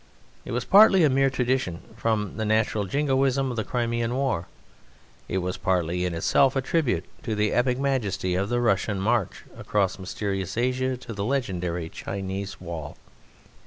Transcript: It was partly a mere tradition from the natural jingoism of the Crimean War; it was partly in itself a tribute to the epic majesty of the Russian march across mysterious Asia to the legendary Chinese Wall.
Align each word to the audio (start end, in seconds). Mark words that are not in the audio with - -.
It 0.45 0.51
was 0.51 0.65
partly 0.65 1.03
a 1.03 1.11
mere 1.11 1.29
tradition 1.29 1.81
from 1.95 2.37
the 2.37 2.43
natural 2.43 2.85
jingoism 2.85 3.51
of 3.51 3.55
the 3.55 3.63
Crimean 3.63 4.15
War; 4.15 4.47
it 5.29 5.37
was 5.37 5.57
partly 5.57 6.05
in 6.05 6.15
itself 6.15 6.55
a 6.55 6.61
tribute 6.61 7.05
to 7.21 7.35
the 7.35 7.53
epic 7.53 7.77
majesty 7.77 8.33
of 8.33 8.49
the 8.49 8.61
Russian 8.61 8.99
march 8.99 9.43
across 9.55 9.99
mysterious 9.99 10.57
Asia 10.57 10.97
to 10.97 11.13
the 11.13 11.23
legendary 11.23 11.87
Chinese 11.87 12.59
Wall. 12.59 12.97